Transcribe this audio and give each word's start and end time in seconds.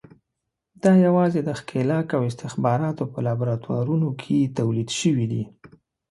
دا 0.83 0.91
یوازې 1.05 1.39
د 1.43 1.49
ښکېلاک 1.59 2.07
او 2.17 2.21
استخباراتو 2.29 3.03
په 3.13 3.19
لابراتوارونو 3.27 4.09
کې 4.21 4.51
تولید 4.57 4.89
شوي 4.99 5.25
دي. 5.31 5.43